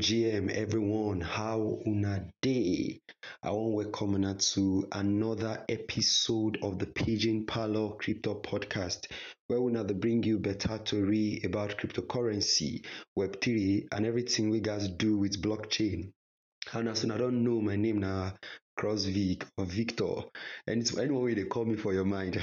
[0.00, 1.20] GM, everyone.
[1.20, 3.02] How una day?
[3.42, 9.08] I want to welcome una to another episode of the Pidgin Parlour Crypto Podcast,
[9.48, 12.82] where we now bring you better to story about cryptocurrency,
[13.18, 16.12] Web3, and everything we guys do with blockchain.
[16.72, 18.32] And as I don't know my name now,
[18.80, 20.14] CrossVic or Victor,
[20.66, 22.40] and it's anyone way they call me for your mind.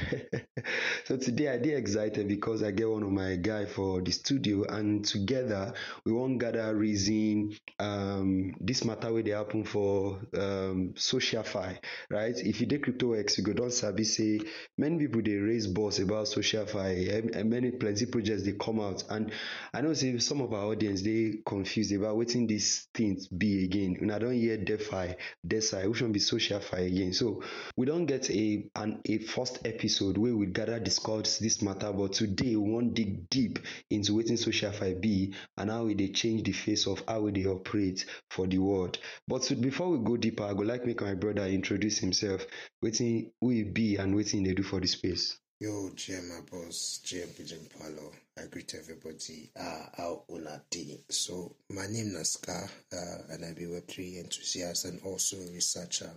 [1.05, 4.63] so today I did excited because I get one of my guy for the studio,
[4.66, 5.73] and together
[6.05, 11.80] we won't gather reason um, this matter where they happen for um, SocialFi,
[12.12, 12.36] right?
[12.38, 14.40] If you did CryptoX, you go don't sabi say
[14.77, 19.32] many people they raise boss about SocialFi, and many plenty projects they come out, and
[19.74, 23.98] I know some of our audience they confused about waiting these things be again.
[24.02, 25.16] And I don't hear DeFi,
[25.48, 27.13] DeSci, which one be SocialFi again.
[27.13, 27.41] So
[27.76, 32.13] we don't get a an a first episode where we gather discuss this matter, but
[32.13, 36.51] today we want dig deep into waiting social SocialFi be and how they change the
[36.51, 38.98] face of how they operate for the world.
[39.27, 42.46] But so before we go deeper, I would like to make my brother introduce himself,
[42.84, 45.38] wetin who he be and wetin they do for the space.
[45.60, 48.12] Yo, GM, my boss, GM Pidgin Parlour.
[48.38, 49.49] I greet everybody.
[49.60, 50.99] Uh, how una day?
[51.10, 56.12] So, my name is Scar, uh, and I be Web3 enthusiast and also researcher.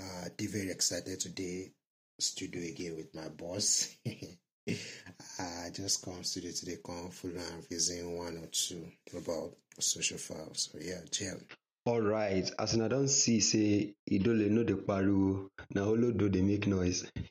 [0.00, 1.70] Uh, they very excited today.
[2.20, 3.96] Studio again with my boss.
[5.38, 10.68] I just come studio today, come full and reason one or two about social files.
[10.72, 11.42] So yeah, GM.
[11.86, 17.06] alright as I don't see say idole no dey pariwo na olodo they make noise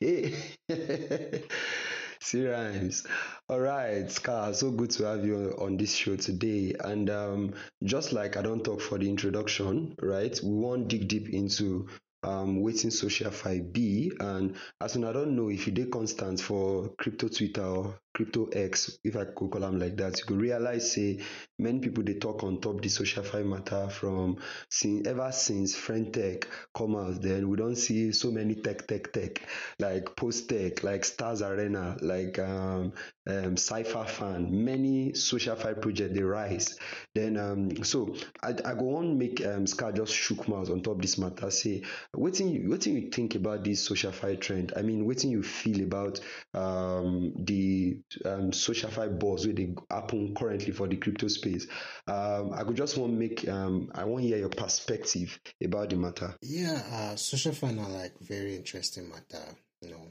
[2.20, 3.06] see rhymes
[3.48, 8.36] alright scar so good to have you on this show today and um, just like
[8.36, 11.86] i don't talk for the introduction right we won't dig deep into
[12.22, 17.28] um, social fi B, and as una don know if you dey constant for crypto
[17.28, 21.20] twitter or crypto x if i could call am like that you go realize say
[21.56, 24.36] many people dey talk on top the SocialFi matter from
[24.68, 29.40] since ever since friendtech come out then we don see so many tech tech tech
[29.78, 32.92] like post tech like stars arena like um,
[33.28, 36.76] um, cypher fan many SocialFi project dey rise.
[37.14, 41.00] Then um, so i i go wan make um, scar just shook mouth on top
[41.00, 41.82] this matter say
[42.16, 44.72] wetin you wetin you think about this SocialFi trend?
[44.76, 46.20] I mean wetin you feel about
[46.54, 51.66] um, the um, SocialFi buzz wey dey happen currently for the crypto space
[52.06, 56.34] um, i could just wan make um, i wan hear your perspective about the matter.
[56.42, 59.44] Yeah, uh, social fi na like very interesting matter.
[59.82, 60.06] You know,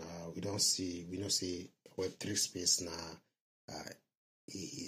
[0.00, 3.18] uh, we don't see we don't see Web three space now.
[3.68, 3.90] uh,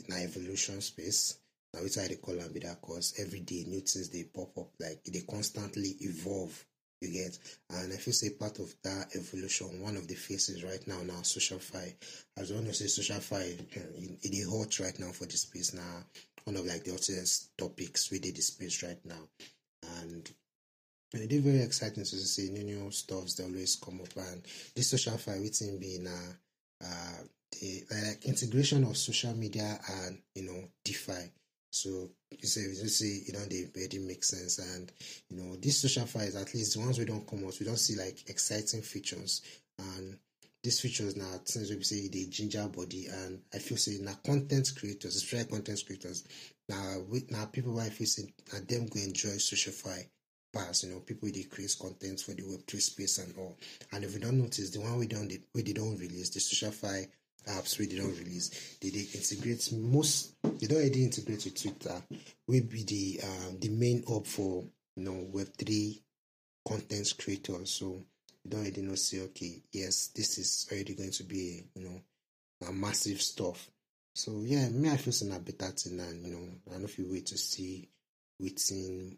[0.08, 1.38] na evolution space.
[1.74, 4.70] Now wetin I dey call be that cause every day new things they pop up
[4.80, 6.64] like they constantly evolve.
[7.00, 7.38] You get,
[7.70, 11.22] and I feel say part of that evolution, one of the faces right now now
[11.22, 11.94] social fi.
[12.36, 16.04] As one know say social fi, it dey hot right now for the space now.
[16.44, 19.28] One of like the hottest topics dey the space right now,
[20.00, 20.28] and
[21.14, 24.42] and it dey very exciting to see new new stuffs dey always come up and
[24.74, 26.18] this social fi wetin being na
[26.84, 27.22] uh
[27.60, 31.30] the like integration of social media and you know DeFi.
[31.70, 34.58] So you say you say you know they already make sense.
[34.58, 34.90] And
[35.28, 37.76] you know these social files at least the ones we don't come out we don't
[37.76, 39.42] see like exciting features.
[39.78, 40.18] And
[40.62, 43.06] these features now things we say the ginger body.
[43.06, 46.24] And I feel say now content creators, especially content creators,
[46.68, 50.06] now with now people who I feel say now them go enjoy social fi
[50.52, 53.56] pass, you know, people they create content for the web three space and all.
[53.92, 56.72] And if you don't notice the one we don't we they don't release, the social
[56.72, 57.06] fi
[57.46, 62.02] apps we they don't release, they, they integrate most they don't already integrate with Twitter,
[62.46, 64.64] will be the um the main hub for
[64.96, 66.02] you know web three
[66.66, 67.70] content creators.
[67.70, 68.04] So
[68.44, 72.00] you don't already know say okay, yes, this is already going to be you know
[72.68, 73.70] a massive stuff.
[74.14, 76.98] So yeah, me I feel say a better thing and you know I know if
[76.98, 77.88] you wait to see
[78.40, 79.16] waiting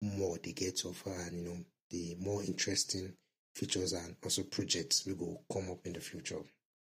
[0.00, 1.58] more they get offer and you know
[1.90, 3.12] the more interesting
[3.54, 6.38] features and also projects will come up in the future.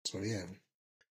[0.06, 0.44] So yeah.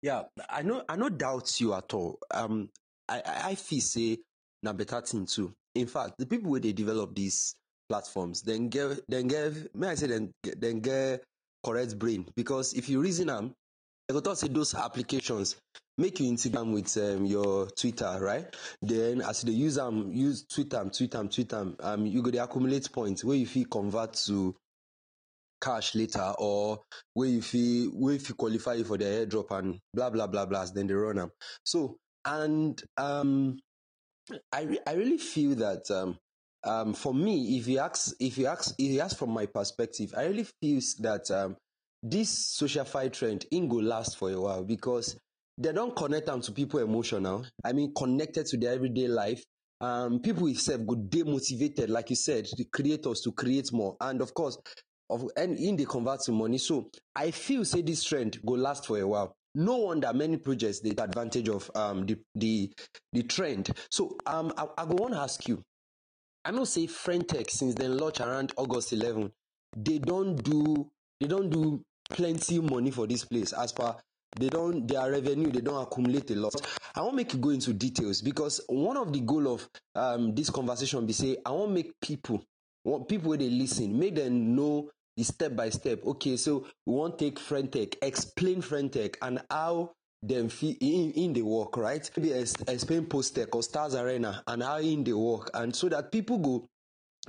[0.02, 2.20] Yeah, I no I no doubt you at all.
[2.32, 2.70] Um,
[3.08, 4.18] I I feel say
[4.64, 5.54] na better thing too.
[5.76, 7.56] In fact, the people where they develop these
[7.90, 11.24] platforms, then get then get may I say then then get
[11.66, 13.54] correct brain because if you reason them,
[14.10, 15.56] I go talk say those applications
[15.98, 18.46] make you integrate am with um, your Twitter, right?
[18.82, 21.14] Then as dey use am, use Twitter, tweet
[21.54, 24.56] am, um, you go dey accumulate points where you fit convert to
[25.62, 26.80] cash later or
[27.16, 30.66] wey you fit wey fit qualify you for their airdrop and blah blah blah blah
[30.66, 31.32] dem dey run am.
[31.64, 33.58] So and um
[34.52, 36.18] I re- I really feel that um
[36.64, 40.14] um for me if you ask if you ask if you ask from my perspective
[40.16, 41.56] I really feel that um
[42.04, 45.18] this social fi trend in go last for a while because
[45.58, 47.46] they don't connect them to people emotional.
[47.66, 49.44] I mean, connected to their everyday life.
[49.82, 53.98] Um, people itself go demotivated, like you said, the creators to create more.
[54.00, 54.58] And of course,
[55.10, 56.58] of and in they convert to money.
[56.58, 59.36] So I feel say this trend go last for a while.
[59.56, 62.72] No wonder many projects take advantage of um the the
[63.14, 63.70] the trend.
[63.90, 65.64] So um I, I go want to ask you.
[66.46, 69.32] I know say Friendtech since they launch around August 11,
[69.76, 70.90] they don't do
[71.20, 73.96] they don't do plenty money for this place as per
[74.38, 76.54] they don't their revenue they don't accumulate a lot
[76.96, 80.50] i won't make you go into details because one of the goal of um, this
[80.50, 82.44] conversation be say i won't make people
[82.84, 84.90] want people they listen make them know
[85.24, 86.04] step by step.
[86.06, 91.42] Okay so we want take friendtech explain friendtech and how them fit in in the
[91.42, 92.10] work right?
[92.18, 96.38] Maybe explain posttech or stars arena and how in the work and so that people
[96.40, 96.66] go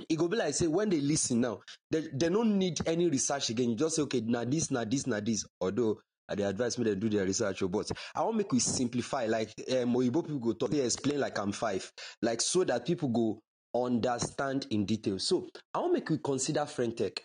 [0.09, 1.59] e go be like say when they listen now
[1.89, 3.69] they they don't need any research again.
[3.71, 5.45] You just say okay na this na this na this.
[5.59, 5.99] Although
[6.29, 9.25] i dey advise me dem do their research o but i wan make we simplify.
[9.25, 11.89] Like um, oyibo people go talk they explain like i'm five
[12.21, 13.39] like so that people go
[13.73, 15.17] understand in detail.
[15.19, 17.19] So i wan make we consider friendtech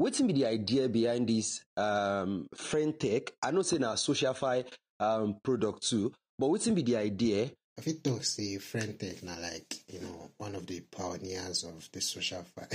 [0.00, 4.64] wetin be the idea behind this um, friendtech i know say na socialfi
[5.00, 9.74] um, product too but wetin be the idea I fit talk say Friendtech na like
[9.88, 12.66] you know one of the pioneers of the social fi.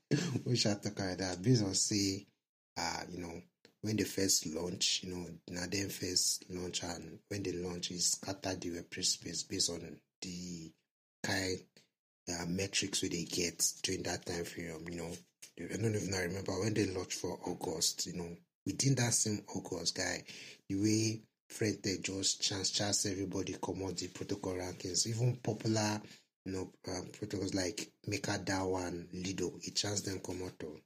[0.46, 2.24] we shall talk about that based on say
[2.78, 3.42] uh you know
[3.82, 8.12] when they first launch, you know, now them first launch and when they launch is
[8.12, 10.72] scatter the web space based on the
[11.22, 11.58] kind
[12.28, 15.12] uh, metrics we they get during that time frame, you know.
[15.58, 18.36] I don't even remember when they launched for August, you know,
[18.66, 20.22] within that same August guy,
[20.68, 26.00] the way Friendtech just chance chance everybody come out the protocol rankings, even popular
[26.44, 30.80] you know um, protocols like MakerDAO and Lido, it chance them come out to,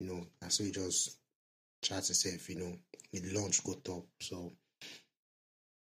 [0.00, 1.18] you know, and so it just
[1.82, 2.72] chart itself, you know,
[3.12, 4.06] it launch go top.
[4.20, 4.52] So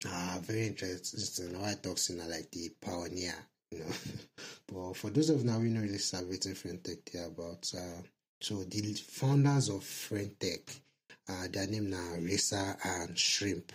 [0.08, 1.60] uh very interesting.
[1.60, 3.36] Why I talk in like the pioneer.
[4.68, 8.02] but for those of now we know really celebrating Friendtech there about uh
[8.42, 10.80] so the founders of Friendtech,
[11.30, 13.72] uh their name now Racer and Shrimp.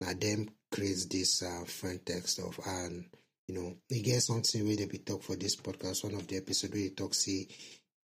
[0.00, 3.04] Now them creates this uh Friendtech stuff and
[3.48, 6.04] you know, they get something where they be talk for this podcast.
[6.04, 7.48] One of the episode where they talk say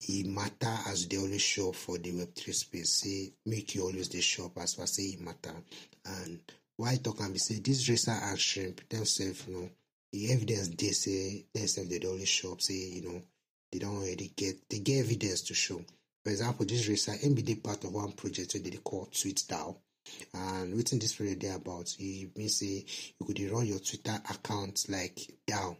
[0.09, 4.21] e matter as they always show for the web3 space say make you always dey
[4.21, 5.55] show as far say e matter
[6.05, 6.41] and
[6.77, 9.69] why talk am be say this racer and shrimp themselves you know
[10.13, 13.23] the evidence they say themselves dey always show up say you know
[13.73, 15.81] they don't already get they get evidence to show.
[16.25, 19.77] For example this be dey part of one project wey they call tweetdao
[20.35, 22.85] and within this project dey about e mean say
[23.19, 25.77] you could run your twitter account like dao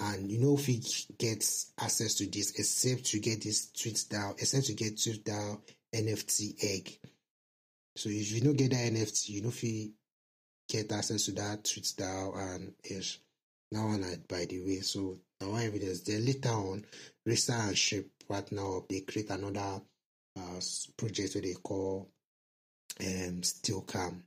[0.00, 0.84] and you know fit
[1.18, 1.44] get
[1.80, 5.60] access to this except you get this tweet DAO, except you get tweet DAO
[5.94, 6.98] nft egg.
[7.96, 9.90] So if you no get that nft you know if fit
[10.68, 13.20] get access to that tweet DAO and ish
[13.72, 14.80] that one na by the way.
[14.80, 16.84] So one evidence then later on
[17.26, 19.80] racer and ship partner up they create another
[20.38, 20.60] uh,
[20.96, 22.08] project wey they call
[23.00, 24.22] um Stealcam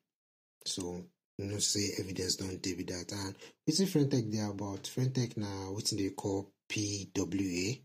[0.65, 1.01] so
[1.38, 3.12] you know say evidence don dey with that.
[3.12, 3.36] And
[3.69, 7.80] wetin friendtech dey about friendtech na wetin dey call pwa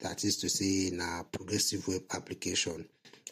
[0.00, 2.86] that is to say na progressive web application.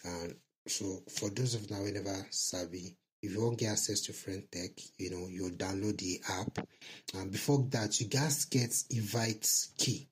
[0.05, 0.35] And
[0.67, 4.91] so for those of now wey never sabi if you wan get access to friendtech
[4.99, 6.67] you know you'll download the app
[7.15, 10.07] and before that you guys get invite key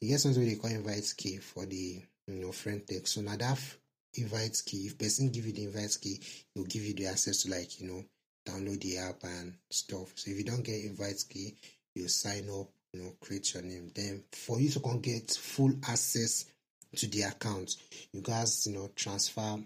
[0.00, 3.58] e get something dey call invite key for the you know friendtech so na that
[4.14, 6.20] invite key if person give you the invite key
[6.56, 8.04] go give you the access to like you know
[8.46, 10.12] download the app and stuff.
[10.16, 11.54] So if you don't get invite key,
[11.94, 13.90] you sign up, you know, create your name.
[13.94, 16.46] Then for you to come get full access
[16.96, 17.76] to the account,
[18.12, 19.58] you guys, you know, transfer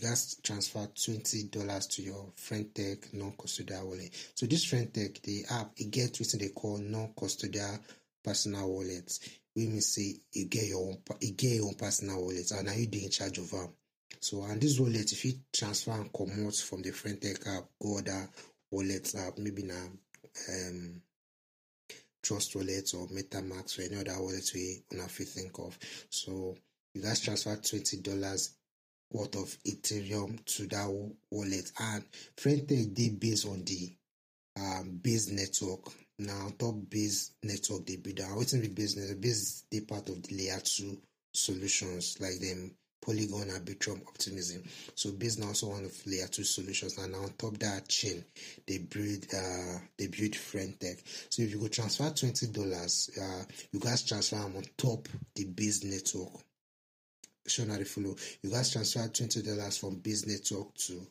[0.00, 4.32] guys transfer twenty dollars to your Frentech non-custodial wallet.
[4.34, 7.78] So this Frentech, the app, it gets what they call non-custodial
[8.24, 9.20] personal wallets.
[9.56, 12.72] We mean say you get your own you get your own personal wallet and now
[12.74, 13.68] you in charge of them.
[14.20, 18.28] So and this wallet, if you transfer and comot from the Frentech app, go other
[18.70, 19.74] wallet app, maybe na
[20.48, 21.02] um
[22.20, 25.78] Trust Wallet or MetaMask or any other wallet we una fit think of.
[26.10, 26.56] So
[26.92, 28.57] you guys transfer twenty dollars
[29.10, 30.88] worth of Ethereum to that
[31.30, 32.04] wallet and
[32.36, 33.92] Friendtech dey based on the
[34.56, 35.92] um base network.
[36.18, 38.36] Now top base network they build am.
[38.36, 39.20] Wetin be base network?
[39.20, 40.98] Base dey part of the layer two
[41.32, 44.62] solutions like them Polygon Arbitrum Optimism.
[44.96, 48.24] So based on also one of layer two solutions and on top that chain
[48.66, 51.00] they build uh they build Friendtech.
[51.30, 55.44] So if you go transfer twenty dollars, uh you guys transfer them on top the
[55.44, 56.42] base network.
[57.56, 58.14] They follow.
[58.42, 61.06] You guys transfer twenty dollars from base network to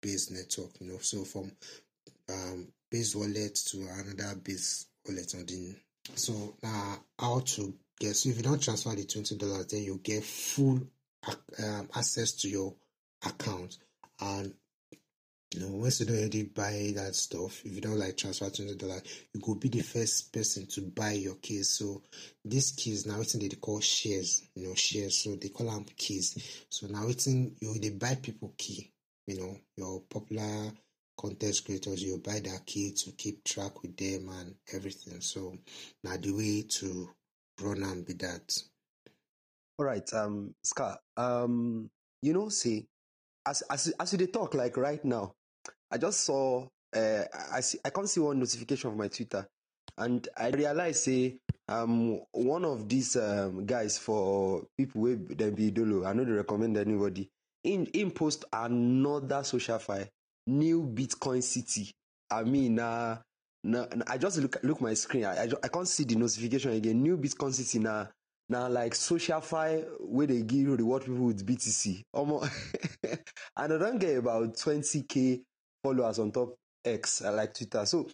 [0.00, 0.98] base network, you know.
[0.98, 1.52] So from
[2.28, 5.74] um, base wallet to another base wallet on the
[6.14, 10.00] so now how to get so if you don't transfer the twenty dollars then you
[10.02, 10.80] get full
[11.62, 12.74] um, access to your
[13.26, 13.78] account
[14.20, 14.54] and
[15.54, 18.74] you know once you don't already buy that stuff if you don't like transfer twenty
[18.74, 19.02] dollars
[19.32, 22.02] you go be the first person to buy your keys so
[22.44, 25.18] these keys now it's they call shares you know shares.
[25.18, 28.92] So they call them keys so now it's in you they buy people key
[29.26, 30.70] you know your popular
[31.18, 35.20] content creators you buy their key to keep track with them and everything.
[35.20, 35.54] So
[36.04, 37.10] now the way to
[37.60, 38.56] run and be that.
[39.78, 41.90] All right um scar um
[42.22, 42.86] you know see
[43.46, 45.34] as as as you talk like right now
[45.90, 46.66] i just saw
[46.96, 49.46] uh i see i can't see one notification from my twitter.
[49.96, 51.36] And i realize say
[51.68, 56.32] um one of these um guys for people wey dem be idolo i no dey
[56.32, 57.28] recommend anybody.
[57.64, 60.06] In in post another social file
[60.46, 61.90] new bitcoin city.
[62.30, 63.18] I mean na
[63.64, 65.24] na i just look look my screen.
[65.24, 67.02] I i, I can't see the notification again.
[67.02, 68.06] New bitcoin city na
[68.48, 72.40] na like social file wey dey give reward people with btc omo
[73.04, 75.42] and i don get about 20k
[75.88, 76.54] followers on top
[76.84, 77.84] x like twitter.
[77.86, 78.06] So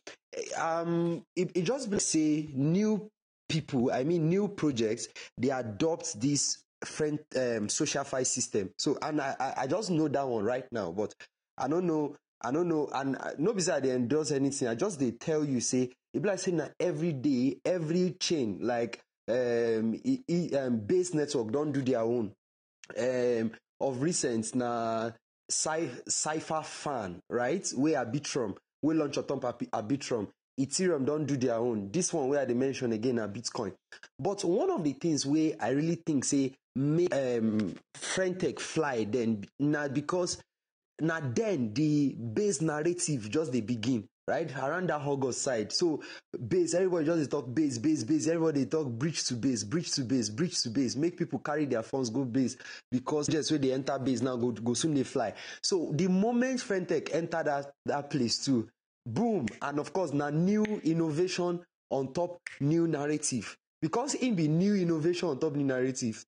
[0.59, 3.09] um it, it just be say new
[3.49, 8.71] people i mean new projects dey adopt this friend um, social file system.
[8.79, 11.15] So and I, I just know that one right now but
[11.59, 14.75] i don't know i don't know and no be say i dey endorse anything i
[14.75, 19.01] just dey tell you say e be like say na every day every chain like
[19.29, 22.33] um, e, e, um base network don do their own.
[22.99, 25.11] Um of recent na
[25.49, 27.71] cipher fan right?
[27.77, 30.29] Wey arbitrum wey launch on top arbitrum
[30.61, 31.91] ethereum don't do their own.
[31.91, 33.73] This one where i dey mention again na bitcoin.
[34.19, 39.45] But one of the things where i really think say make um, friendtech fly then
[39.59, 40.39] na because
[41.01, 44.51] na then the base narrative just dey begin right?
[44.57, 45.73] Around that august side.
[45.73, 46.03] So
[46.49, 48.27] base everybody just talk base base base.
[48.29, 50.97] Everybody talk bridge to base bridge to base bridge to base.
[50.97, 52.57] Make people carry their phones, go base
[52.91, 55.35] because just wey dey enter base now go go soon dey fly.
[55.63, 58.69] So the moment friendtech enter that that place too
[59.07, 59.47] boom.
[59.63, 63.57] And of course na new innovation on top new narrative.
[63.83, 66.25] Because im be new innovation on top new narrative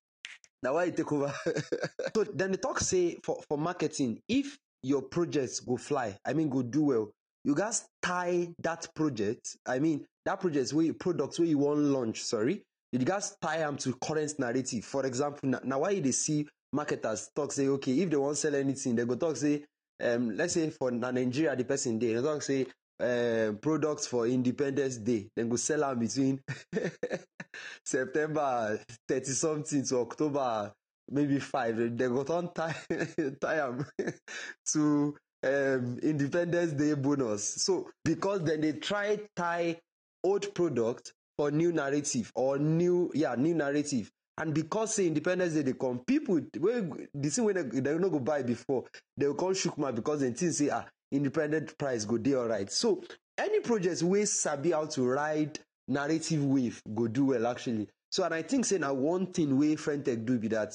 [0.61, 1.33] na why e take over.
[2.15, 6.49] So then the talk say for for marketing if your projects go fly i mean
[6.49, 7.09] go do well
[7.47, 12.21] you gats tie that project i mean that project wey product wey you wan launch
[12.21, 12.61] sorry.
[12.91, 14.83] You gats tie am to current narrative.
[14.85, 18.35] For example na, na why you dey see marketers talk say okay if they wan
[18.35, 19.63] sell anything they go talk say
[20.03, 22.65] um, let's say for nigeria the person dey they talk say
[22.99, 26.41] um, products for independence day dem go sell am between
[27.85, 30.73] september thirty something to october
[31.09, 31.75] maybe five.
[31.95, 32.75] Dem go turn tie
[33.41, 33.85] tie am
[34.73, 35.15] to
[35.47, 37.63] um, independence day bonus.
[37.63, 39.79] So because then they try tie
[40.23, 44.11] old product for new narrative or new yeah new narrative.
[44.39, 48.09] And because say independence day they come people wey the same thing they, dem no
[48.09, 48.83] go buy before
[49.15, 52.71] they will shook mouth because dem think say ah independent price go dey alright.
[52.71, 53.01] So
[53.37, 57.87] any project wey sabi how to ride narrative wave go do well actually.
[58.11, 60.73] So and i think say na one thing wey friendtech do be that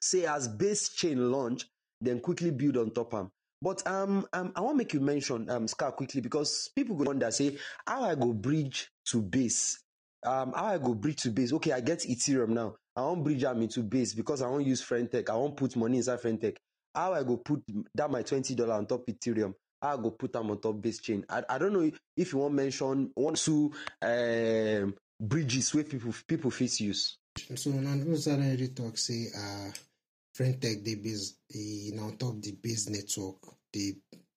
[0.00, 1.66] say as base chain launch
[2.00, 5.66] then quickly build on top am but um, um i wan make you mention um
[5.68, 9.80] scar quickly because people go wonder say how i go bridge to base?
[10.24, 11.52] Um how i go bridge to base?
[11.52, 12.76] Okay i get ethereum now.
[12.96, 15.96] I wan bridge am into base because i wan use friendtech i wan put money
[15.98, 16.56] inside friendtech
[16.94, 17.62] how i go put
[17.94, 19.54] that my twenty dollar on top ethereum?
[19.80, 21.24] How i go put them on top base chain?
[21.28, 23.72] I i don't know if you wan mention one two
[24.02, 27.18] um bridges where people people fit use.
[27.54, 29.70] So na those already talk say uh
[30.38, 33.36] friendtech dey base e na on top the base network
[33.72, 33.92] dey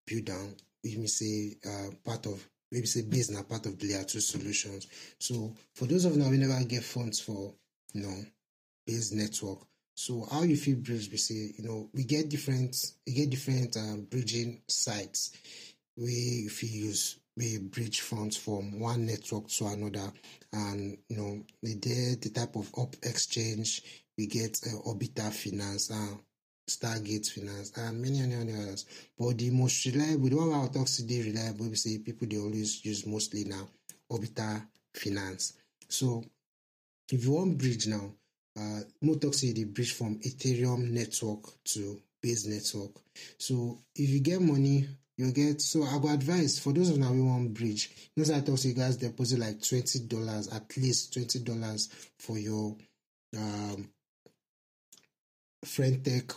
[0.07, 3.87] build am wey mean say uh part of be say base na part of the
[3.87, 4.87] layer two solutions.
[5.19, 7.53] So for those of una wey never get funds for
[7.93, 8.17] you know
[8.87, 9.59] base network
[9.93, 13.77] so how you fit bridge be say you know we get different we get different
[13.77, 15.31] um, bridging sites
[15.97, 16.09] wey
[16.45, 20.11] you fit use we bridge funds from one network to another.
[20.53, 23.81] And you know they dey the type of up exchange
[24.21, 26.19] we get uh, orbiter finance and
[26.69, 28.85] stargate finance and many many many others.
[29.17, 32.85] But the most reliable the one i talk dey reliable we say people they always
[32.85, 33.67] use mostly now
[34.11, 34.63] orbiter
[34.93, 35.53] finance.
[35.89, 36.23] So
[37.11, 38.11] if you want bridge now
[38.59, 42.91] uh mo talk dey bridge from ethereum network to base network.
[43.39, 44.87] So if you get money
[45.17, 48.35] you get so i go advise for those of now wey wan bridge you know
[48.35, 52.75] i talk say you guys deposit like twenty dollars at least twenty dollars for your
[53.37, 53.87] um
[55.65, 56.33] friendtech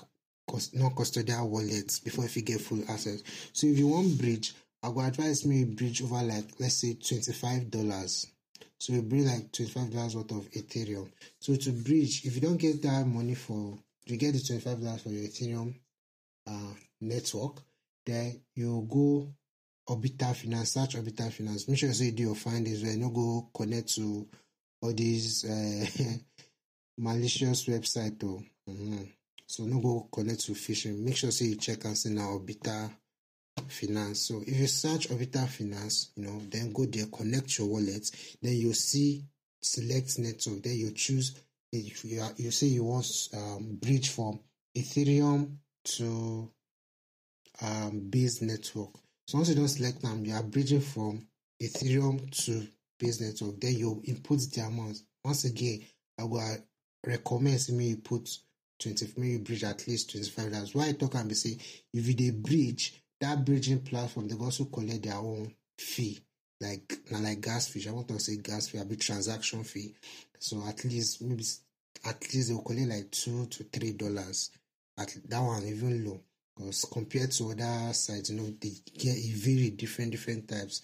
[0.75, 3.23] non-custodial wallets before if you get full access.
[3.53, 7.71] So if you want bridge, I would advise me bridge over like let's say twenty-five
[7.71, 8.27] dollars.
[8.79, 11.11] So you bring like twenty-five dollars worth of Ethereum.
[11.41, 15.03] So to bridge, if you don't get that money for you get the twenty-five dollars
[15.03, 15.75] for your Ethereum
[16.47, 17.63] uh, network,
[18.05, 19.29] then you go
[19.89, 21.69] Orbiter Finance, search Orbiter Finance.
[21.69, 24.27] Make sure you say do your findings where no go connect to
[24.83, 25.87] all these uh,
[26.99, 28.43] malicious website though.
[28.69, 29.03] Mm-hmm.
[29.47, 30.99] So no go connect to phishing.
[31.01, 32.91] Make sure say you check and say now Orbital
[33.69, 34.21] Finance.
[34.21, 38.11] So if you search Orbital Finance, you know, then go there, connect your wallet,
[38.43, 39.25] then you see
[39.63, 41.35] select network, then you choose
[41.73, 44.39] if you are, you say you want um, bridge from
[44.77, 46.51] Ethereum to
[47.63, 48.91] um, Base network.
[49.27, 51.27] So once you don't select them, you are bridging from
[51.63, 52.67] Ethereum to
[52.99, 53.61] Base network.
[53.61, 54.99] Then you input the amount.
[55.25, 55.83] Once again,
[56.19, 56.57] I will
[57.05, 58.29] recommend me you put
[58.79, 60.75] 20 maybe bridge at least 25 dollars.
[60.75, 61.57] Why I talk and be say
[61.93, 66.21] if you bridge, that bridging platform they also collect their own fee.
[66.61, 67.87] Like now like gas fee.
[67.89, 69.95] I want to say gas fee, a bit transaction fee.
[70.39, 71.45] So at least maybe
[72.05, 74.51] at least they will collect like two to three dollars.
[74.99, 76.21] At that one even low.
[76.57, 80.83] Because compared to other sites, you know, they get a very different different types.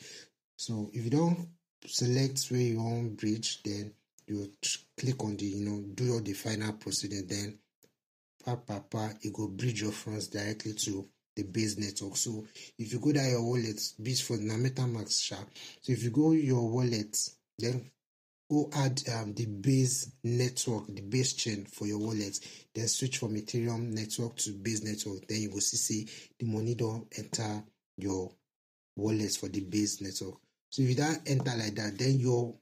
[0.56, 1.48] So if you don't
[1.86, 3.92] select where you want bridge, then
[4.30, 4.52] you
[4.98, 7.58] click on the you know do all the final procedure then
[8.44, 12.16] pa pa pa it go bridge your funds directly to the base network.
[12.16, 12.46] So
[12.78, 15.36] if you go down your wallet bit for na metamask sha.
[15.80, 17.16] So if you go your wallet
[17.58, 17.90] then
[18.50, 22.38] go add um, the base network the base chain for your wallet
[22.74, 25.26] then switch from ethereum network to base network.
[25.28, 27.62] Then you go see say the money don enter
[27.96, 28.30] your
[28.96, 30.38] wallet for the base network.
[30.70, 32.54] So if you don enter like that then your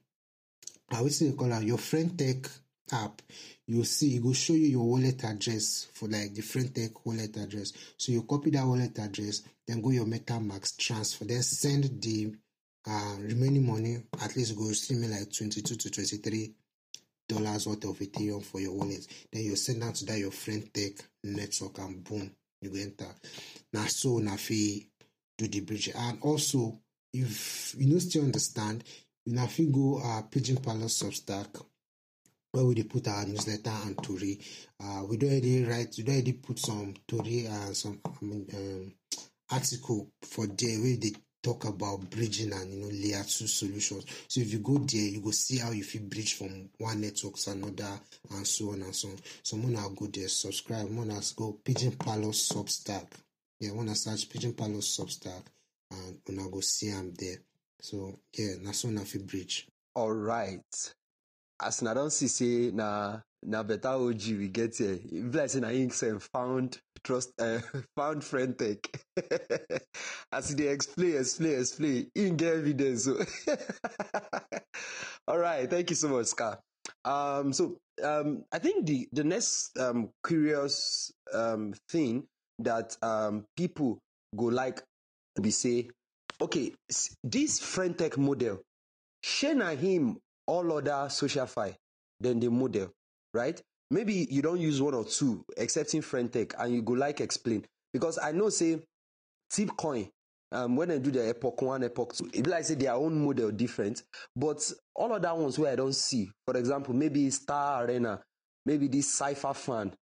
[0.91, 2.49] I will say call am your friend tech
[2.91, 3.21] app
[3.67, 7.73] you see e go show you your wallet address for like friend tech wallet address.
[7.97, 12.33] So you copy that wallet address then go your metamask transfer then send the
[12.87, 16.53] uh, remaining money at least go me like 22 to 23
[17.29, 19.05] dollars worth of ethereum for your wallet.
[19.31, 23.13] Then you send am to that your friend tech network and boom you go enter.
[23.71, 24.87] Na so na fit
[25.37, 26.79] do the bridge and also
[27.13, 28.83] if you no still understand
[29.27, 31.63] una fit go uh, Pigeon Palace Substack
[32.51, 34.39] where we dey put our newsletter and tori.
[34.83, 38.45] Uh, we don already write, we don already put some tori and some I mean,
[38.55, 38.93] um,
[39.51, 44.05] article for there wey dey talk about bridging and you know layer two solutions.
[44.27, 47.35] So if you go there, you go see how you fit bridge from one network
[47.35, 47.99] to another
[48.31, 49.15] and so on and so on.
[49.43, 53.07] So una go there, subscribe, una go Pigeon Palace Substack.
[53.59, 55.43] Yeah, wanna search Pigeon Palace Substack
[55.91, 57.37] and una go see am there.
[57.79, 59.67] So yeah, na so na fit bridge.
[59.95, 60.93] alright
[61.61, 65.59] as una don see say na na better og we get here e like say
[65.59, 67.59] na him sef found trust uh,
[67.95, 68.77] found friend tech.
[70.31, 73.17] As e dey explain explain explain him get evidence o
[75.29, 76.59] alright thank you so much scar.
[77.05, 82.23] Um, so um, i think the the next um, curious um, thing
[82.59, 83.99] that um, people
[84.35, 84.81] go like
[85.41, 85.89] be say
[86.41, 86.73] okay
[87.23, 88.59] this friend tech model
[89.23, 90.17] shey na him
[90.49, 91.75] all other social fi
[92.21, 92.89] dem dey model
[93.33, 93.61] right?
[93.91, 97.65] Maybe you don't use one or two excepting friend tech and you go like explain.
[97.93, 98.79] Because i know say
[99.51, 100.07] tip coin,
[100.51, 103.51] um, when dem do the epoch one epoch two be like say their own model
[103.51, 104.03] different.
[104.35, 104.59] But
[104.95, 108.21] all other ones where i don't see for example maybe star arena
[108.65, 109.93] maybe this cypher fan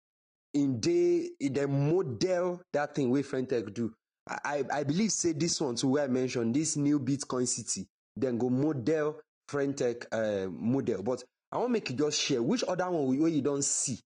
[0.54, 3.92] in dey the model that thing wey friendtech do
[4.28, 7.86] i i I believe say this one too wey i mentioned this new bitcoin city
[8.16, 12.90] then go model friendtech uh, model but i wan make you just share which other
[12.90, 13.98] one where you don't see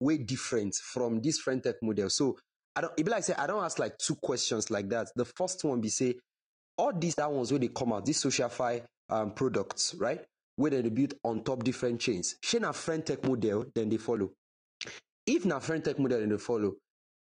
[0.00, 2.10] way different from this friendtech model.
[2.10, 2.38] So
[2.76, 5.08] i don be like say i don ask like two questions like that.
[5.16, 6.14] The first one be say
[6.76, 10.20] all these that ones where they come out these social fi um, products right?
[10.56, 12.36] Where they build on top different chains.
[12.42, 14.30] Shey na friendtech model then they follow.
[15.26, 16.74] If na friendtech model then they follow.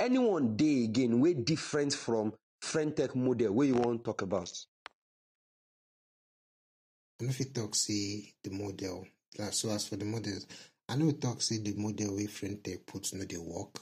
[0.00, 4.50] Anyone dey again way different from friendtech model wey you wan talk about
[7.20, 9.07] I no fit talk say the model.
[9.50, 10.46] So as for the models,
[10.88, 13.79] I no talk say the model wey friend tech put no dey work.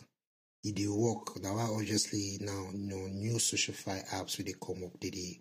[0.65, 1.41] E dey work.
[1.43, 5.11] Na why obviously now you know new social fi apps wey dey come up, they
[5.11, 5.41] dey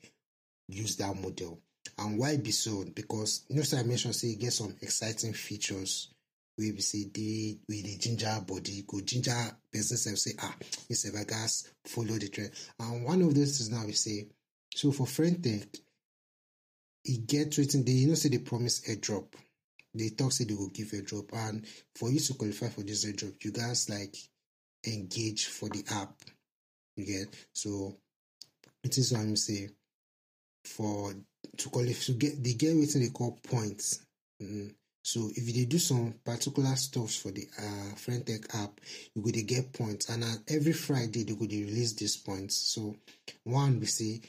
[0.69, 1.59] use that model.
[1.97, 2.85] And why be so?
[2.95, 6.13] Because you know say I mention say get some exciting features
[6.57, 10.55] wey be say dey wey dey ginger body, go ginger person sef say ah,
[10.89, 11.13] me sef
[11.85, 12.51] follow the trend.
[12.79, 14.27] And one of those things now we say,
[14.73, 15.43] so for friend
[17.05, 19.35] tech, e get wetin dey you know say they promise a drop.
[19.93, 21.33] They talk say they will give a drop.
[21.33, 24.15] and for you to qualify for this airdrop you guys like
[24.87, 26.13] engage for the app.
[26.95, 27.95] You get so
[28.83, 29.69] it is what I'm say
[30.63, 31.13] for
[31.57, 34.05] to it to get they get what they call points.
[34.41, 34.73] Mm.
[35.03, 38.79] So if you do some particular stuffs for the uh Friendtech app,
[39.15, 42.55] you go to get points, and uh, every Friday they go release these points.
[42.55, 42.95] So
[43.43, 44.21] one we say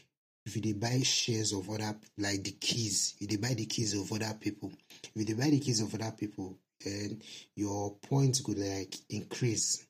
[0.44, 4.10] if you buy shares of other like the keys, if they buy the keys of
[4.12, 4.72] other people,
[5.14, 7.20] if they buy the keys of other people, then
[7.54, 9.86] your points go like increase.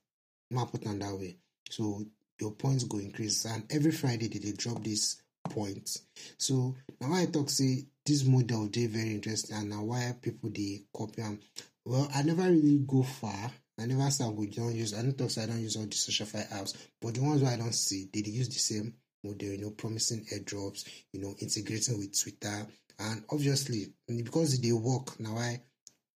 [0.50, 1.36] Not put on that way.
[1.70, 2.04] So
[2.38, 6.02] your points go increase, and every Friday they, they drop these points.
[6.36, 10.82] So now I talk say this model they very interesting, and now why people they
[10.94, 11.40] copy them.
[11.84, 13.50] Well, I never really go far.
[13.80, 14.92] I never say we don't use.
[14.92, 17.52] I don't talk say I don't use all the social apps, but the ones where
[17.52, 19.48] I don't see, they, they use the same model.
[19.48, 20.88] You know, promising airdrops.
[21.12, 22.66] You know, integrating with Twitter,
[22.98, 25.60] and obviously because they work now, I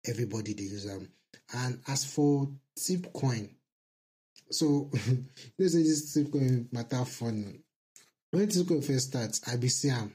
[0.06, 1.08] everybody they use them.
[1.54, 3.50] And as for Tipcoin,
[4.50, 4.90] so
[5.58, 7.60] let's say this Tipcoin matter fun.
[8.30, 10.12] When Tipcoin first starts, I be see am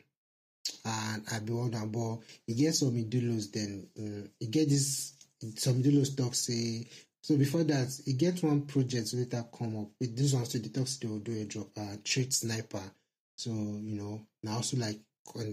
[0.85, 5.13] and I be wonder, but you get some idolos then um, you get this
[5.55, 6.87] some idolos talk say
[7.21, 10.45] so before that, you get one project later come up with this one.
[10.45, 12.81] So the talks they will do a drop, uh, trade sniper.
[13.35, 14.99] So you know now also like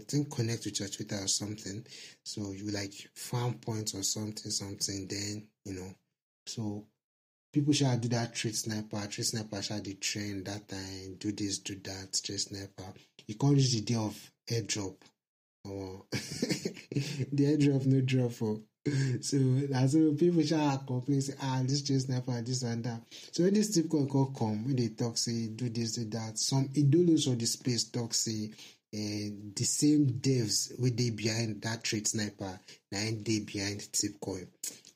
[0.09, 1.85] think connect with your Twitter or something.
[2.25, 5.07] So you like farm points or something, something.
[5.09, 5.95] Then you know,
[6.47, 6.87] so
[7.53, 9.07] people shall do that trade sniper.
[9.09, 12.21] Trade sniper shall they train that time, do this, do that.
[12.25, 12.93] Trade sniper.
[13.27, 14.97] You can't the day of airdrop.
[15.65, 18.61] Or the airdrop no drop for.
[19.21, 19.37] So
[19.71, 23.01] that's so people shall complain say ah this trade sniper this and that.
[23.33, 26.69] So when this tip call come when they talk say do this do that some
[26.69, 28.51] idolos of the space talk say
[28.95, 32.59] uh, the same devs with they behind that trade sniper
[32.93, 34.47] and they behind Tipcoin.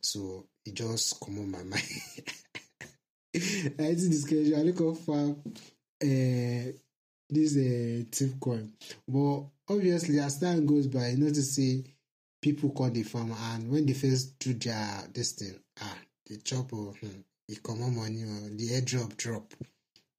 [0.01, 1.83] So it just come on my mind.
[3.35, 4.59] I see this schedule.
[4.59, 5.37] I look for
[6.03, 6.73] uh,
[7.29, 8.71] this uh, Tipcoin,
[9.07, 11.85] but obviously as time goes by, you notice say
[12.41, 16.73] people call the farm and when they first do their this thing, ah, the chop
[16.73, 19.53] or hmm, the common money or the airdrop drop.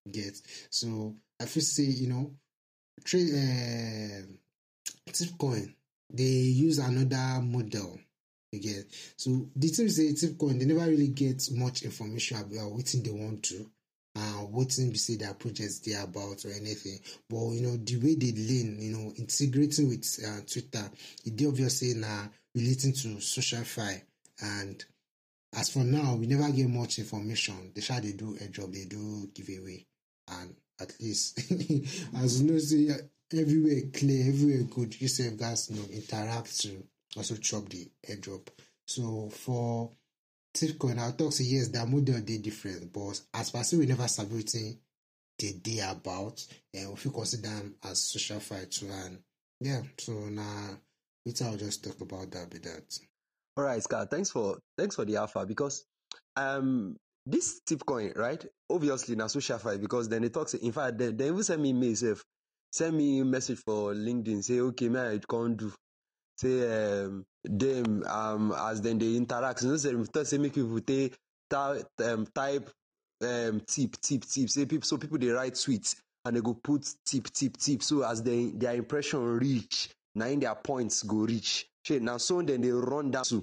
[0.09, 2.31] Get so I feel say you know
[3.03, 4.25] trade uh,
[5.11, 5.73] Tipcoin
[6.11, 7.99] they use another model
[8.53, 8.85] again.
[9.15, 13.43] So the team say Tipcoin they never really get much information about what they want
[13.43, 13.69] to
[14.15, 16.99] uh what be say their projects they about or anything.
[17.29, 20.89] But you know, the way they lean, you know, integrating with uh, Twitter,
[21.25, 24.03] it obviously now relating to social fi
[24.41, 24.83] and
[25.53, 27.71] as for now, we never get much information.
[27.75, 29.85] They try they do a job, they do giveaway,
[30.29, 31.39] and at least
[32.15, 32.89] as you know, see
[33.33, 34.99] everywhere clear, everywhere good.
[35.01, 36.83] You say guys, you know, interact to
[37.17, 38.47] also chop the airdrop.
[38.85, 39.91] So for
[40.53, 44.07] Tipcoin, I'll talk say yes, their model they different, but as per say we never
[44.07, 44.77] sabi wetin
[45.39, 48.81] they day about, and we feel consider them as social fight.
[48.81, 49.19] And
[49.59, 50.77] yeah, so now
[51.25, 52.99] we I'll just talk about that with that.
[53.57, 54.09] All right, Scott.
[54.11, 55.85] Thanks for thanks for the alpha because
[56.35, 58.43] um this Tipcoin, right?
[58.69, 60.49] Obviously, na social fight because then they talk.
[60.49, 62.15] Say, in fact, they, they even send me mail,
[62.71, 64.43] send me message for LinkedIn.
[64.43, 65.71] Say, okay, man, I can't do.
[66.41, 69.61] Say, um, them um as then they interact.
[69.61, 71.15] You know, say, say make people take
[71.49, 72.69] type um, type
[73.21, 74.49] um tip tip tip.
[74.49, 77.83] Say people so people they write tweets and they go put tip tip tip.
[77.83, 81.67] So as they their impression reach, now their points go reach.
[81.89, 83.41] Now so then they run down to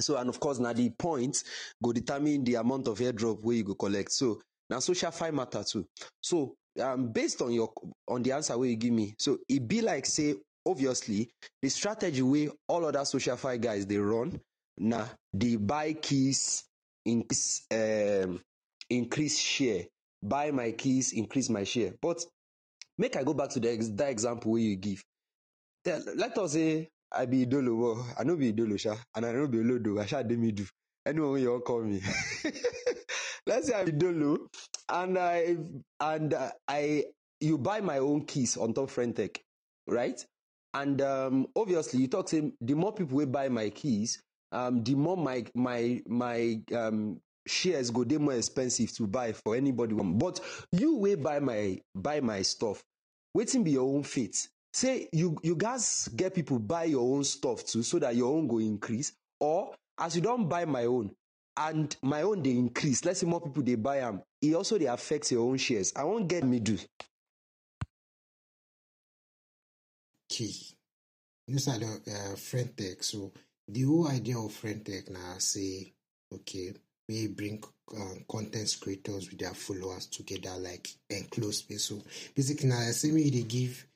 [0.00, 1.44] so and of course now the points
[1.82, 4.40] go determine the amount of airdrop where you go collect so
[4.70, 5.84] now social fi matter too
[6.20, 7.72] so um, based on your
[8.08, 10.34] on the answer where you give me so it be like say
[10.66, 14.40] obviously the strategy way all other social file guys they run
[14.78, 16.64] now the buy keys
[17.04, 18.40] increase um
[18.90, 19.84] increase share
[20.22, 22.24] buy my keys increase my share but
[22.98, 25.02] make i go back to the that example where you give
[25.84, 29.46] let us say I be Idolo, well, I know be Idolo, sha, and I know
[29.46, 30.66] be Olodo, I shall me do.
[31.04, 32.00] Anyone you all call me.
[33.46, 34.46] Let's say I'm Idolo,
[34.88, 35.56] and I
[36.00, 37.04] and uh, I
[37.40, 39.38] you buy my own keys on top Friendtech,
[39.86, 40.24] right?
[40.74, 44.94] And um, obviously, you talk to the more people will buy my keys, um, the
[44.94, 49.94] more my my my um, shares go they more expensive to buy for anybody.
[49.94, 50.40] But
[50.72, 52.82] you will buy my buy my stuff.
[53.34, 57.64] Waiting be your own fate say you you guys get people buy your own stuff
[57.64, 61.10] too so that your own go increase or as you don't buy my own
[61.58, 64.86] and my own they increase let's say more people they buy them it also they
[64.86, 66.78] affects your own shares i won't get me do
[70.34, 70.54] key
[71.48, 73.32] inside of uh, friend tech so
[73.68, 75.92] the whole idea of friend tech now say
[76.32, 76.72] okay
[77.08, 77.62] may bring
[77.96, 81.84] um, content creators with their followers together like enclosed space.
[81.84, 82.02] So
[82.34, 83.86] basically, now say me they give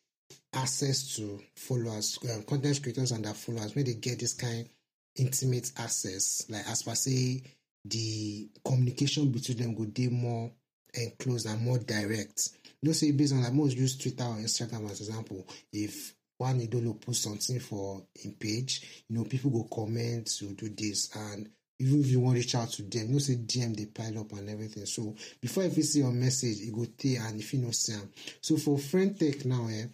[0.53, 4.69] access to followers, um, content creators and their followers, when they get this kind
[5.17, 7.43] intimate access, like as per say
[7.85, 10.51] the communication between them would be more
[10.95, 12.51] enclosed and more direct.
[12.83, 16.61] You know, say based on like most use Twitter or Instagram as example, if one
[16.61, 21.49] idolo post something for in page, you know, people go comment to do this and
[21.79, 24.21] even if you want to reach out to them, you know, say DM they pile
[24.21, 24.87] up and everything.
[24.87, 28.11] So before if you see your message, it go take and if you know them.
[28.41, 29.87] So for friend tech now, eh,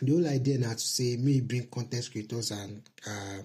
[0.00, 3.42] the whole idea now to say me bring content creators and uh,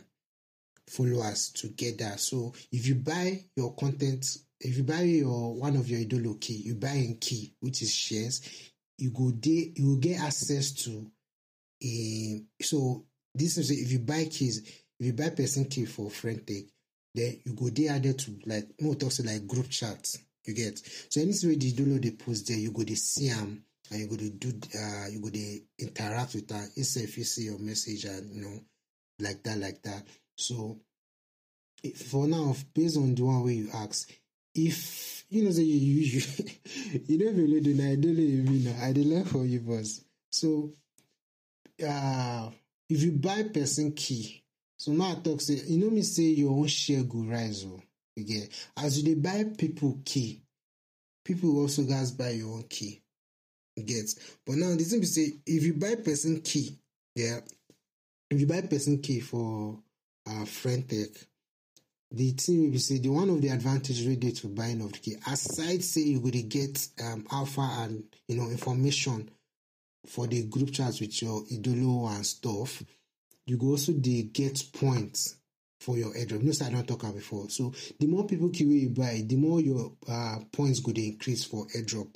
[0.87, 2.13] followers together.
[2.17, 4.25] So if you buy your content,
[4.59, 7.93] if you buy your one of your idolo key, you buy in key, which is
[7.93, 8.41] shares,
[8.97, 11.09] you go there, you will get access to
[11.83, 14.59] a so this is if you buy keys,
[14.99, 16.63] if you buy person key for friend tech,
[17.13, 20.15] then you go there to like more talk say like group chat.
[20.45, 23.63] You get so anything where the idolo they post there, you go to see them
[23.91, 27.23] and you go to do uh you go to interact with that instead if you
[27.23, 28.59] see your message and you know
[29.19, 30.03] like that like that
[30.35, 30.79] so
[31.95, 34.09] for now based on the one way you ask
[34.55, 36.21] if you know say you you
[36.91, 40.01] you, you don't really do I don't even know I did learn for you boss
[40.31, 40.71] so
[41.85, 42.49] uh
[42.89, 44.43] if you buy person key
[44.77, 47.81] so now I talk say you know me say your own share go rise oh
[48.15, 50.41] you get as you dey buy people key
[51.25, 53.01] people also guys buy your own key
[53.85, 54.09] get.
[54.45, 56.77] But now the thing be say if you buy person key,
[57.15, 57.39] yeah,
[58.29, 59.79] if you buy person key for
[60.27, 61.09] uh friend tech,
[62.11, 64.93] the thing will be say the one of the advantage we dey to buying of
[64.93, 69.29] the key, aside say you go get um alpha and you know information
[70.07, 72.83] for the group chats with your idolo and stuff,
[73.45, 75.37] you go also dey get points
[75.79, 76.41] for your airdrop.
[76.41, 77.49] No, I don't talk about before.
[77.49, 81.43] So the more people key you buy, the more your uh, points go to increase
[81.43, 82.15] for airdrop.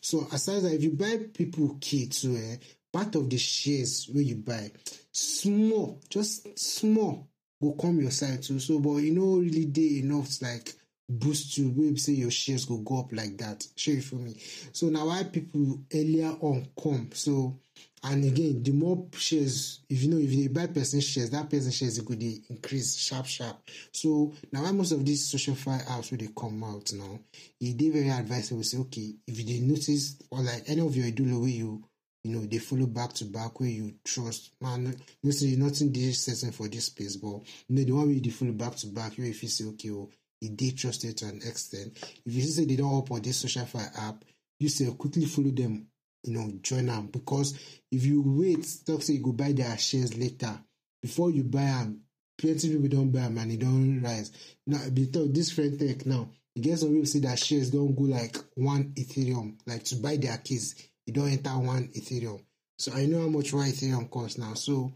[0.00, 2.56] So aside that, if you buy people key too, eh,
[2.92, 4.70] part of the shares where you buy,
[5.12, 7.28] small, just small,
[7.60, 8.58] will come your side too.
[8.60, 10.74] So, but you know, really day enough like
[11.18, 13.66] boost you, maybe say your shares go go up like that.
[13.76, 14.36] Show you for me.
[14.72, 17.10] So now why people earlier on come.
[17.12, 17.58] So
[18.04, 21.70] and again, the more shares, if you know, if they buy person shares, that person
[21.70, 23.58] shares it could increase sharp, sharp.
[23.92, 27.20] So now why most of these social fi apps when they come out now,
[27.60, 31.40] it they very advisable say, okay, if they notice or like any of your idolo
[31.40, 31.84] where you
[32.24, 34.52] you know, they follow back to back where you trust.
[34.60, 34.86] Man,
[35.22, 38.06] you know, you're not in this setting for this space, but you know, the one
[38.06, 40.08] where you follow back to back, you if you say, okay, well,
[40.42, 41.96] it they trusted to an extent.
[42.26, 44.24] If you say they don't open this social file app,
[44.58, 45.86] you say quickly follow them
[46.24, 47.58] you know, join them because
[47.90, 50.58] if you wait, talk say you go buy their shares later
[51.02, 52.02] before you buy them,
[52.38, 54.30] plenty people don't buy them and it don't rise.
[54.66, 58.04] Now, because this friend tech now, you get some people say that shares don't go
[58.04, 60.76] like one Ethereum, like to buy their keys,
[61.06, 62.40] you don't enter one Ethereum.
[62.78, 64.54] So I know how much one Ethereum costs now.
[64.54, 64.92] So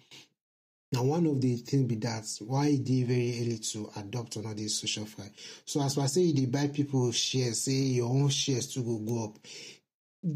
[0.93, 5.05] now one of the things be that why they very early to adopt another social
[5.05, 5.31] fi.
[5.65, 9.25] So as I say, they buy people shares, say your own shares to go go
[9.25, 9.39] up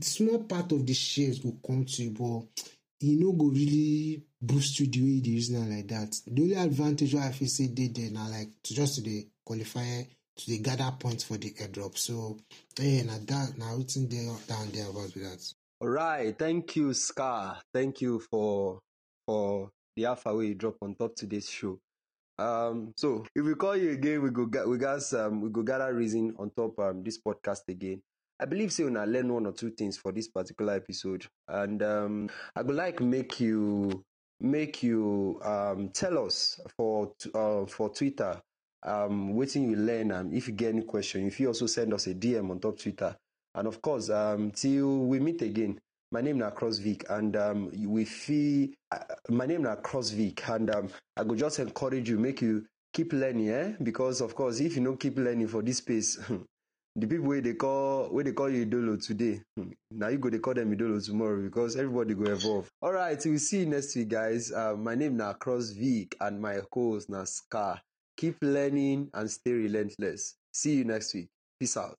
[0.03, 2.65] small part of the shares will come to you, but
[3.03, 6.21] e no go really boost you the way you dey use am like that.
[6.27, 10.03] The only advantage I feel say dey there na like to just to dey qualify
[10.37, 11.99] to the gather points for the airdrop.
[11.99, 12.37] So
[12.81, 15.53] eh now that na wetin dey down there about that.
[15.83, 17.59] Alright, thank you, Scar.
[17.73, 18.79] Thank you for
[19.27, 21.79] for the alpha wey you drop on top today's show.
[22.39, 25.93] Um, so if we call you again, we go we gas um we go gather
[25.93, 28.03] reason on top um this podcast again.
[28.41, 32.31] I believe say una learn one or two things for this particular episode, and um,
[32.57, 34.03] I would like make you
[34.41, 38.41] make you um, tell us for uh, for Twitter
[38.83, 42.07] um, waiting you learn and if you get any question, if you also send us
[42.07, 43.15] a DM on top Twitter,
[43.55, 45.79] and of course um, till we meet again.
[46.13, 50.89] My name is CrossVic, and um, we feel uh, my name is CrossVic, and um,
[51.17, 53.73] I would just encourage you, make you keep learning, eh?
[53.81, 56.19] Because of course, if you don't keep learning for this space,
[56.97, 59.41] the people wey dey call wey they call you idolo today
[59.93, 62.69] now you go dey call them idolo tomorrow because everybody go evolve.
[62.83, 64.51] Alright we'll see you next week guys.
[64.51, 67.81] Uh, my name na crossvic and my host na scar.
[68.17, 70.35] Keep learning and stay relentless.
[70.53, 71.29] See you next week.
[71.61, 71.97] Peace out